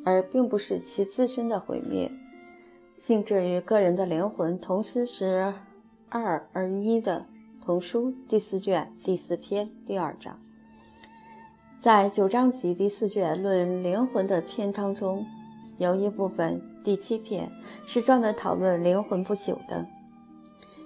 [0.03, 2.11] 而并不是其自身的毁灭。
[2.93, 5.53] 性质与个人的灵魂同时是
[6.09, 7.25] 二而一的。
[7.63, 10.39] 童书第四卷第四篇第二章，
[11.79, 15.25] 在九章集第四卷论灵魂的篇章中，
[15.77, 17.49] 有一部分第七篇
[17.85, 19.85] 是专门讨论灵魂不朽的。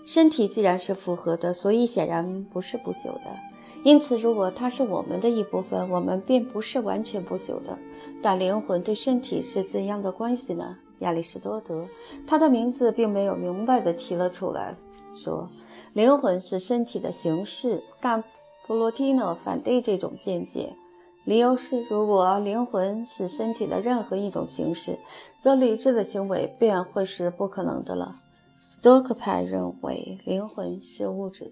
[0.06, 3.36] 身体既然是复合的，所以显然不是不朽的。
[3.84, 7.80] 因此，如果它是我们的一部分，我们便不是完全不朽的。
[8.22, 10.78] 但灵魂对身体是怎样的关系呢？
[11.00, 11.88] 亚里士多德，
[12.26, 14.76] 他的名字并没有明白地提了出来。
[15.14, 15.50] 说
[15.94, 18.24] 灵魂是身体的形式，但
[18.66, 20.76] 普罗蒂诺反对这种见解。
[21.24, 25.00] 理由是，如果灵魂是身体的任何一种形式，
[25.42, 28.22] 则理智的行为便会是不可能的了。
[28.62, 31.52] 斯多克派认为灵魂是物质的，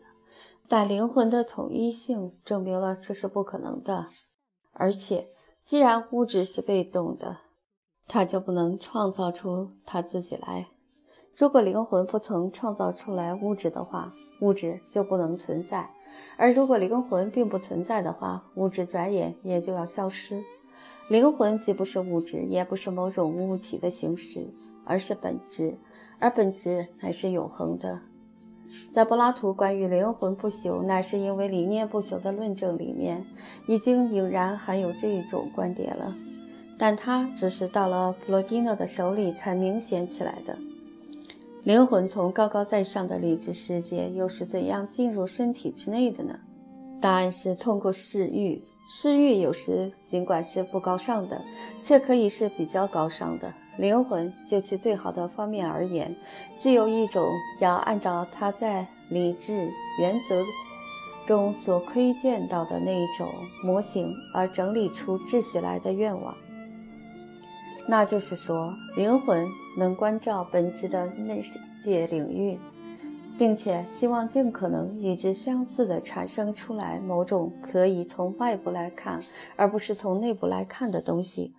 [0.68, 4.08] 但灵魂的统一性证明了这是不可能的。
[4.74, 5.30] 而且，
[5.66, 7.38] 既然物质是被动的，
[8.08, 10.68] 他就不能创造出他自己来。
[11.36, 15.90] 如果灵魂不曾创造出来物质的话，物质就不能存在；
[16.38, 20.44] 而如果灵魂并不存在的话，物质转眼也就要消失。
[21.10, 24.48] 灵魂既不是物质，也不是某种物体的形式，
[24.86, 25.76] 而是本质，
[26.20, 28.00] 而本质乃是永恒的。
[28.92, 33.26] 在柏拉图关于灵魂不朽乃是因为理念不朽的论证里面，
[33.68, 36.16] 已经隐然含有这一种观点了，
[36.78, 40.58] 但它只是到了普罗蒂诺的手里才明显起来的。
[41.64, 46.38] 灵魂从高高在上的理智世界又是怎样进入身体之内的呢？
[47.00, 48.62] 答案是通过视欲。
[48.86, 51.42] 视欲有时尽管是不高尚的，
[51.82, 53.54] 却可以是比较高尚的。
[53.78, 56.14] 灵魂就其最好的方面而言，
[56.60, 57.26] 只有一种
[57.60, 60.44] 要按照它在理智原则
[61.26, 63.30] 中所窥见到的那一种
[63.64, 66.36] 模型而整理出秩序来的愿望。
[67.86, 72.58] 那就是说，灵魂能关照本质的内世界领域，
[73.38, 79.22] 并且希望尽可能与之相似的产生出来某种可以从外部来看，
[79.58, 81.54] 而不是从内部来看的东西。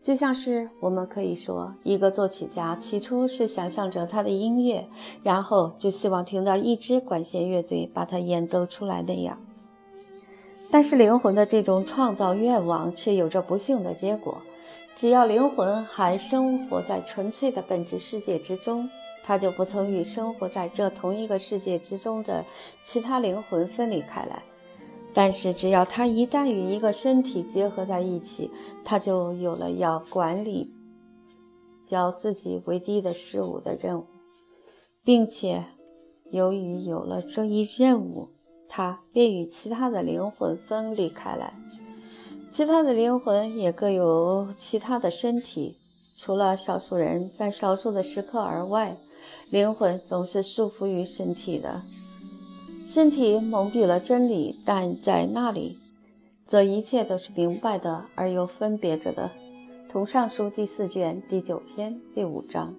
[0.00, 4.86] 就像是我们可以说，一个作曲家起初是想象着他的音乐，
[5.22, 9.38] 然后就希望听到一支管弦乐队把它演奏出来那样。
[10.70, 14.42] 但是灵魂的这种创造愿望却有着不幸的结果。
[14.94, 18.88] 只要灵魂还生活在纯粹的本质世界之中，
[19.24, 22.44] 它就不曾与生活在这同一个世界之中的
[22.84, 24.42] 其他灵魂分离开来。
[25.12, 28.50] 但是，只要它一旦与一个身体结合在一起，
[28.84, 30.72] 它就有了要管理
[31.84, 34.06] 较自己为低的事物的任务，
[35.04, 35.64] 并且，
[36.30, 38.28] 由于有了这一任务，
[38.68, 41.54] 它便与其他的灵魂分离开来。
[42.54, 45.74] 其他的灵魂也各有其他的身体，
[46.16, 48.96] 除了少数人在少数的时刻而外，
[49.50, 51.82] 灵魂总是束缚于身体的。
[52.86, 55.76] 身体蒙蔽了真理，但在那里，
[56.46, 59.32] 则一切都是明白的而又分别着的。
[59.88, 62.72] 同上书第四卷第九篇第五章。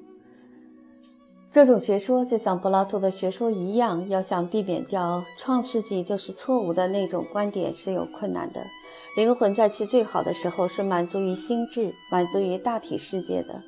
[1.52, 8.66] 这种学说就像柏拉图的学说一样，要想避免掉创世纪就是错误的那种观点是有困难的。
[9.16, 13.64] 灵魂在其最好的时候是满足于心智、满足于大体世界的。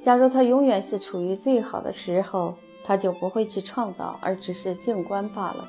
[0.00, 5.68] 假如它永远是处于最好的时候，它就不会去创造，而只是静观罢了。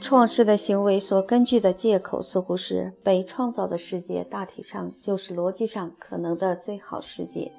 [0.00, 7.52] 创世的行为所根据的借口似乎是被创造的世界大体上就是逻辑上可能的最好世界，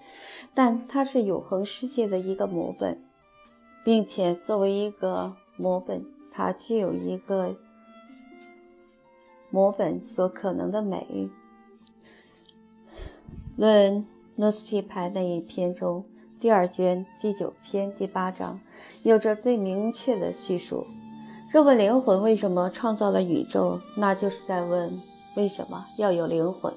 [0.54, 3.02] 但它是永恒世界的一个模本。
[3.84, 7.56] 并且作为一个模本，它具有一个
[9.56, 11.30] 摹本所可能的美。
[13.56, 16.04] 论诺斯提派那一篇中，
[16.38, 18.60] 第二卷第九篇第八章，
[19.04, 20.86] 有着最明确的叙述。
[21.50, 24.92] 若问灵魂为什么创造了宇宙，那就是在问
[25.38, 26.74] 为什么要有灵魂。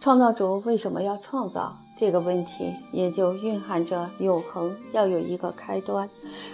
[0.00, 1.76] 创造主为什么要创造？
[1.96, 6.10] 这个问题也就蕴含着永恒要有一个开端，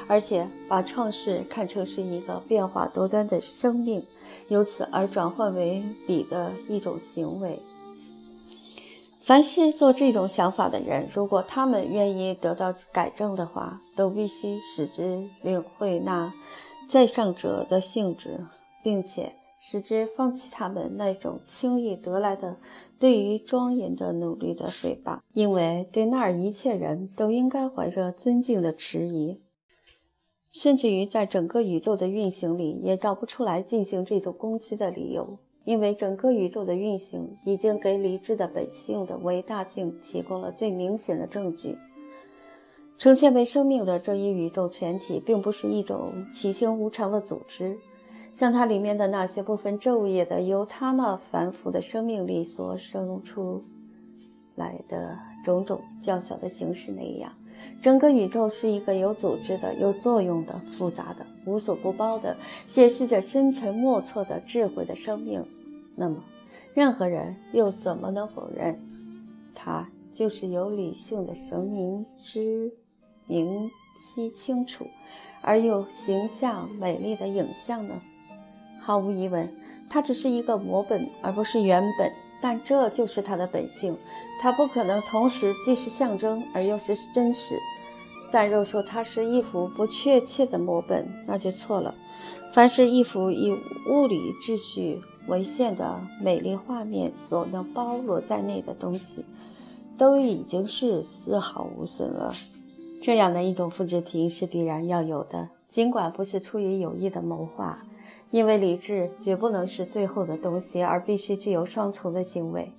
[0.07, 4.03] 而且把创世看成是一个变化多端的生命，
[4.49, 7.59] 由此而转换为笔的一种行为。
[9.23, 16.33] 凡是做这种想法的人，如果他们愿意得到改正的话，都必须使之领会那
[16.89, 18.47] 在上者的性质，
[18.83, 19.35] 并且。
[19.61, 22.59] 使之放弃他们那种轻易得来的
[22.97, 29.41] 对于庄严的努力的诽谤，因为对那儿一切人都应该怀着尊敬的迟疑，
[30.51, 41.77] 甚至于在整个宇宙的运行里也找不出来进行这种攻击的理由，因为整个宇宙的运行已经给理智的本性的伟大性提供了最明显的证据。
[42.97, 47.79] 呈现为生命的这一宇宙全体，并不是一种奇形无常的组织，
[48.33, 53.63] 像它里面的那些不分昼夜的由它那繁复的生命力所生出
[54.57, 57.33] 来的种种较小的形式那样。
[57.81, 65.45] 整个宇宙是一个有组织的、有作用的、复杂的、无所不包的，显示着深沉莫测的智慧的生命。
[65.95, 66.23] 那么，
[66.75, 68.81] 任何人又怎么能否认，
[69.55, 72.73] 它就是有理性的神明之
[73.27, 74.87] 明晰清楚
[75.41, 78.01] 而又形象美丽的影像呢？
[78.81, 79.53] 毫无疑问，
[79.89, 82.13] 它只是一个模本，而不是原本。
[82.41, 83.97] 但这就是它的本性，
[84.41, 87.59] 它不可能同时既是象征而又是真实。
[88.31, 91.95] 但若说它是一幅不确切的摹本，那就错了。
[92.53, 93.53] 凡是一幅以
[93.89, 99.25] 物理秩序为限的美丽画面所能包罗在内的东西，
[99.97, 102.33] 都已经是丝毫无损了。
[103.03, 107.79] 这样的一种复制品是必然要有的，尽管不是出于有意的谋划。
[108.31, 112.73] 因为理智绝不能是最后的东西，而必须具有双重的行为：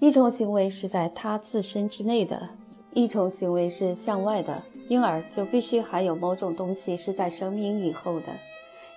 [0.00, 2.50] 一种行为是在它自身之内的，
[2.92, 4.62] 一种行为是向外的。
[4.86, 8.26] 因而就必须还有某种东西是在生命以后的，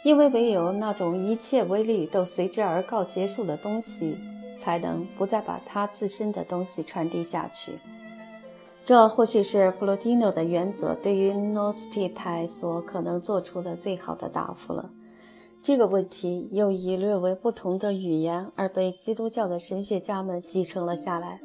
[0.03, 4.17] 因为唯有那种一切威力都随之而告结束的东西，
[4.57, 7.79] 才能不再把它自身的东西传递下去。
[8.83, 14.89] 这或许是普罗蒂诺的原则对于诺斯蒂派所可能做出的最好的答复了。
[15.67, 21.41] 这个问题又以略为不同的语言而被基督教的神学家们继承了下来。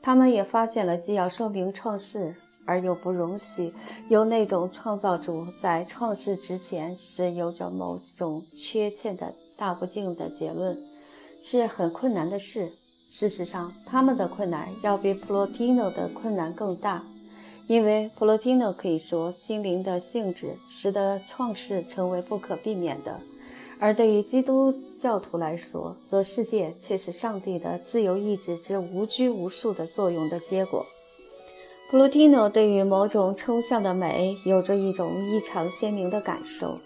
[0.00, 3.74] 他们也发现了，既要说明创世，而又不容许
[4.08, 10.78] 有那种创造主在创世之前是有着某种缺陷的大不敬的结论，
[11.42, 12.70] 是很困难的事。
[13.08, 17.02] 事实上，他们的困难要比普罗蒂诺的困难更大，
[17.66, 23.18] 因为普罗蒂诺可以说心灵的性质使得创世成为不可避免的。
[23.78, 30.84] 而对于基督教徒来说，则世界却是上帝的自由意志之无拘无束的作用的结果。
[31.90, 36.78] 普鲁提诺对于某种抽象的美有着一种异常鲜明的感受，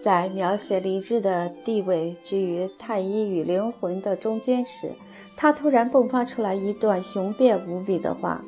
[0.00, 4.92] 在描写理智的地位居于太一与灵魂的中间时，
[5.36, 8.42] 他突然迸发出来一段雄辩无比的话。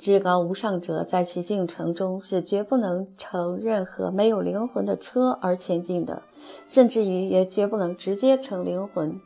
[0.00, 6.22] 至高无上者在其进程中是绝不能乘任何没有灵魂的车而前进的，
[6.66, 9.20] 甚至于也绝不能直接乘灵魂。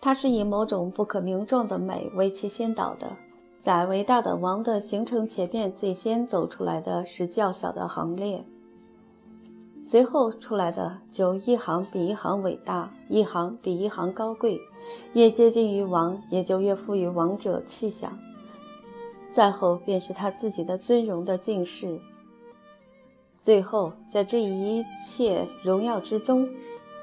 [0.00, 3.08] 它是以某种不可名状的美为其先导的，
[3.58, 8.44] 在伟大的王的形成前面，最先走出来的是较小的行列，
[9.82, 14.60] 随后出来的就一行比一行伟大，一行比一行高贵，
[15.14, 18.16] 越接近于王，也就越富于王者气象。
[19.32, 21.98] 再后便是他自己的尊荣的进士。
[23.40, 26.48] 最后，在这一切荣耀之中，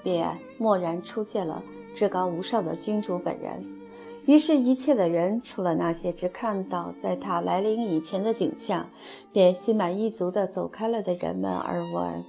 [0.04, 1.62] 便蓦然出现了
[1.94, 3.66] 至高无上的君主本人。
[4.26, 8.88] 于是，一切的人，除了那些只看到在他来临以前的景象，
[9.34, 12.24] 便心满意足地走开了的人们而闻，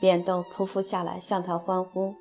[0.00, 2.14] 便都匍匐下来向他欢呼。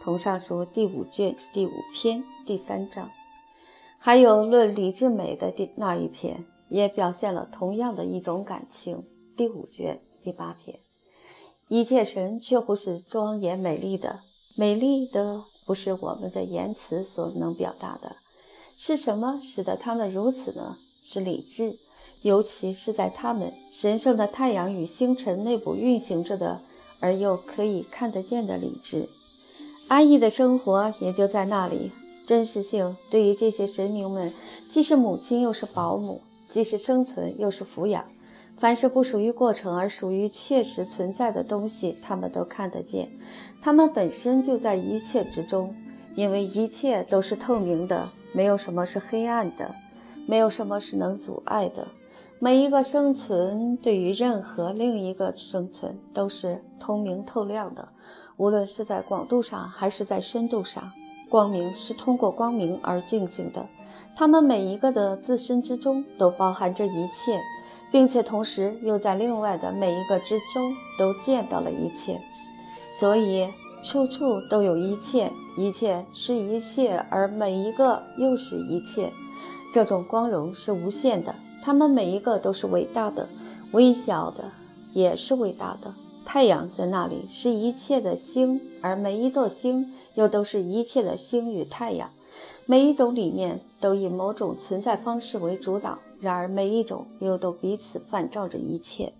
[0.00, 3.10] 同上书第五卷第五篇第三章。
[3.98, 9.04] 还有论李志美的第那一篇，也表现了同样的一种感情。
[9.36, 10.78] 第五卷第八篇，
[11.68, 14.20] 一切神却不是庄严美丽的，
[14.56, 18.16] 美丽的不是我们的言辞所能表达的。
[18.76, 20.76] 是什么使得他们如此呢？
[21.02, 21.74] 是理智，
[22.22, 26.60] 尤其是在他们神圣的太阳与星辰内部运行着的，
[27.00, 29.08] 而又可以看得见的理智。
[29.88, 31.90] 安逸的生活也就在那里。
[32.28, 34.30] 真实性对于这些神明们，
[34.68, 36.20] 既是母亲又是保姆，
[36.50, 38.04] 既是生存又是抚养。
[38.58, 43.08] 凡是不属于过程而属于确实存在的东西，他们都看得见。
[43.62, 45.74] 他们本身就在一切之中，
[46.16, 49.74] 因为一切都是透明的，没有什么是黑暗的，
[50.26, 51.88] 没有什么是能阻碍的。
[52.38, 57.88] 每一个生存对于任何另一个生存都是通明透亮的，
[58.36, 60.92] 无论是在广度上还是在深度上。
[61.28, 63.66] 光明是通过光明而进行的，
[64.16, 67.40] 他们每一个的自身之中都包含着一切，
[67.92, 72.20] 并且同时又在另外的每一个之中都见到了一切，
[72.90, 73.48] 所以
[73.82, 79.12] 处处都有一切，一切是一切，而每一个又是一切。
[79.72, 83.28] 这种光荣是无限的，他们每一个都是伟大的，
[83.72, 84.44] 微小的
[84.94, 85.92] 也是伟大的，
[86.24, 92.10] 太阳在那里是一切的星，而每一座星又都是一切的星与太阳。
[92.66, 99.12] 每一种里面都以某种存在方式为主导，然而每一种又都彼此反照着一切。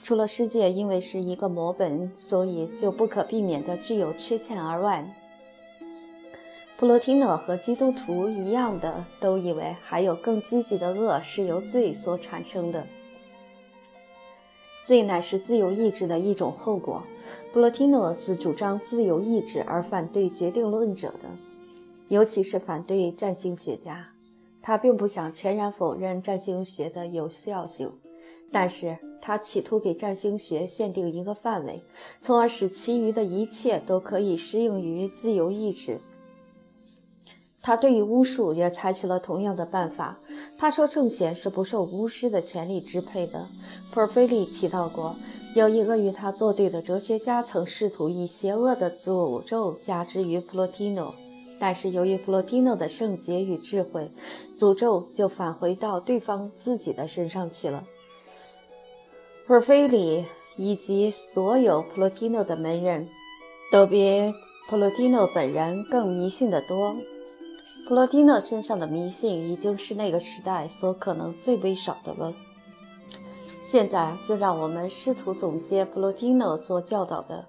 [0.00, 5.12] 除了世界因为是一个模本，所以就不可避免地具有缺陷而外，
[6.76, 12.86] 普罗提诺和基督徒一样的都以为还有更积极的恶是由罪所产生的。
[14.84, 17.02] 罪乃是自由意志的一种后果。
[17.52, 21.28] 布罗提诺是主张自由意志而反对决定论者的。
[22.08, 24.08] 尤其是反对占星学家，
[24.62, 27.90] 他并不想全然否认占星学的有效性，
[28.50, 31.82] 但是他企图给占星学限定一个范围，
[32.20, 36.00] 从而使其余的一切都可以适应于自由意志。
[37.62, 40.18] 他对于巫术也采取了同样的办法。
[40.58, 43.46] 他说圣贤是不受巫师的权力支配的。
[43.92, 45.14] 普菲利提到过，
[45.54, 51.14] 有一个与他作对的哲学家曾试图以邪恶的诅咒加之于普罗提诺。
[51.60, 54.10] 但是由于普罗提诺的圣洁与智慧，
[54.56, 57.84] 诅咒就返回到对方自己的身上去了。
[59.46, 60.24] 普菲里
[60.56, 63.08] 以及所有普罗提诺的门人，
[63.70, 64.32] 都比
[64.68, 66.96] 普罗提诺本人更迷信的多。
[67.86, 72.32] 普罗提诺身上的迷信已经是那个时代所可能最微少的了。
[73.62, 77.46] 现在就让我们试图总结布罗提诺所教导的。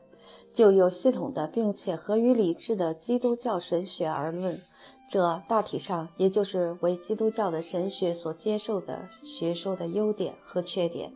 [0.54, 4.62] 就有系统的，并且合于理智的基督教神学而论，
[5.10, 11.12] 这大体上也就是为基督教的神学所接受的学说的优点和缺点。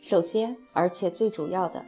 [0.00, 1.84] 首先，而且最主要的，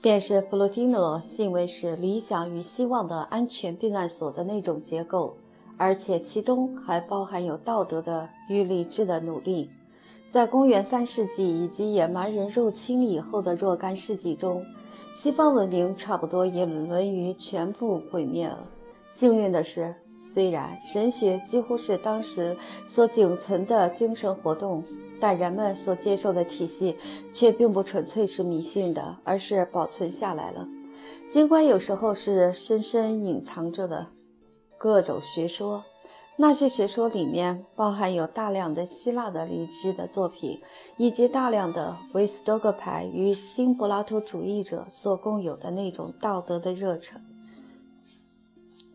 [0.00, 5.36] 便是布罗提诺信为是理想与希望的安全避难所的那种结构，
[5.76, 9.70] 而且其中还包含有道德的与理智的努力。
[10.30, 14.64] 在公元三世纪以及野蛮人入侵以后的若干世纪中。
[15.12, 18.64] 西方文明差不多也沦于全部毁灭了。
[19.10, 22.56] 幸运的是，虽然神学几乎是当时
[22.86, 24.84] 所仅存的精神活动，
[25.18, 26.96] 但人们所接受的体系
[27.32, 30.64] 却并不纯粹是迷信的，而是保存下来了。
[31.28, 34.06] 尽管有时候是深深隐藏着的
[34.78, 35.82] 各种学说。
[36.40, 40.58] 那些学说里面包含有大量的希腊的理智的作品，
[40.96, 47.20] 以及大量的为斯多葛派与新柏拉图主义者所共有的那种道德的热忱。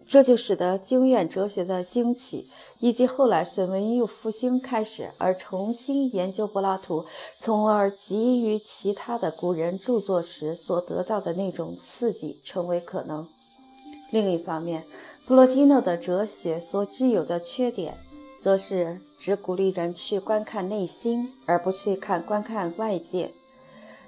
[0.07, 7.05] 这就使得经验哲学的兴起，以及后来随文艺复兴开始而重新研究柏拉图，
[7.37, 13.27] 从而给予其他的古人著作时所得到的那种刺激，成为可能。
[14.11, 14.83] 另一方面，
[15.27, 17.95] 普罗提诺的哲学所具有的缺点，
[18.39, 23.31] 则是只鼓励人去观看内心，而不去看观看外界。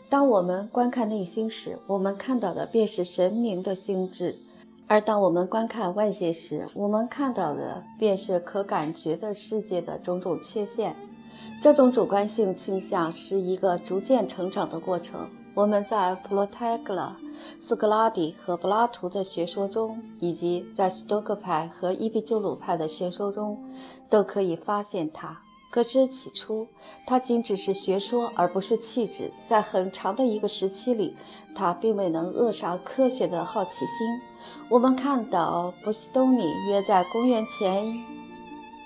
[0.10, 4.36] 当我们观看内心时，我们看到的便是神明的心智；
[4.86, 10.96] 而当我们观看外界时，我们看到的便是可感觉的世界的种种缺陷。
[11.60, 15.28] 这种主观性倾向是一个逐渐成长的过程。
[15.56, 17.18] 我们在普罗泰戈拉。
[17.60, 23.64] 斯格拉底和柏拉图的学说中，以及在斯多克派和伊壁鸠鲁派的学说中，
[24.10, 25.42] 都可以发现它。
[25.70, 26.66] 可是起初，
[27.06, 29.32] 它仅只是学说，而不是气质。
[29.46, 31.16] 在很长的一个时期里，
[31.54, 33.88] 它并未能扼杀科学的好奇心。
[34.70, 37.86] 我们看到波西东尼约在公元前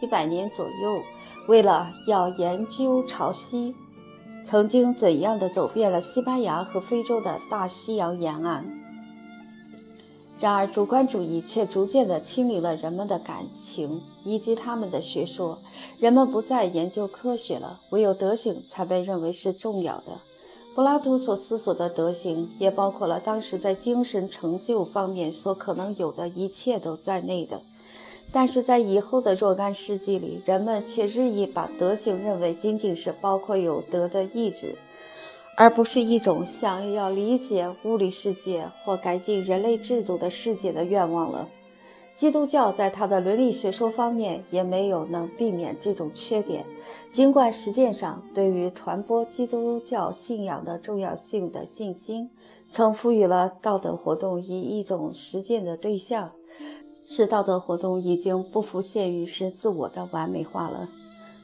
[0.02, 1.02] 一百年左右，
[1.47, 3.76] 为了要研究潮汐。
[4.43, 8.65] 曾经怎样的走遍了西班牙和非洲的大西洋沿岸？
[10.39, 15.57] 然而，主观主义却逐渐地清理了人们的感情以及他们的学说。
[15.99, 20.13] 人们不再研究科学了，唯有德行才被认为是重要的。
[20.73, 27.61] 柏拉图所思索的德行，也包括了当时在精神成就方面所可能有的一切都在内的。
[28.34, 34.75] 但是在以后的若干世纪里，人们却日益把德行认为仅仅是包括有德的意志，
[35.57, 41.49] 而不是一种想要理解物理世界或改进人类制度的世界的愿望了。
[42.13, 46.65] 基督教在它的伦理学说方面也没有能避免这种缺点，
[47.11, 52.29] 尽管实践上对于传播基督教信仰的重要性的信心，
[52.69, 56.32] 曾赋予了道德活动以一种实践的对象。
[57.14, 60.88] 是道德活动已经不复限于是自我的完美化了。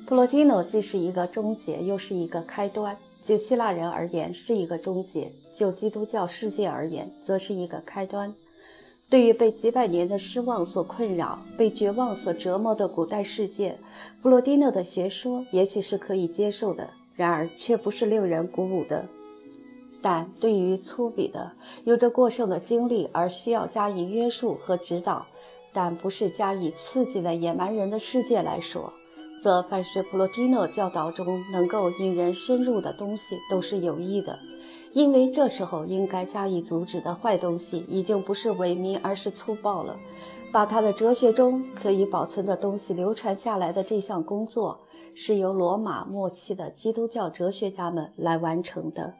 [0.08, 2.96] 普罗提诺既是一个终结，又是一个开端。
[3.26, 8.34] 就希腊人而言，是一个终结；就基督教世界而言，则是一个开端。
[9.10, 13.78] 对于被几百年的失望所困扰、被绝望所折磨的古代世界，
[14.22, 19.06] 普罗蒂诺的学说也许是可以接受的，然而却不是令人鼓舞的。
[20.00, 21.52] 但对于粗鄙的、
[21.84, 25.26] 有着过剩的精力而需要加以约束和指导，
[25.78, 28.92] 但不是加以刺激的野蛮人的世界来说，
[29.40, 34.40] 则凡是普罗蒂诺教导中能够引人深入的东西都是有益的，
[34.92, 39.96] 因为这时候应该加以阻止的坏东西已经不是萎靡，而是粗暴了。
[40.52, 44.80] 把他的哲学中可以保存的东西流传下来的这项工作，
[45.14, 49.14] 是由罗马末期的基督教哲学家们来完成的。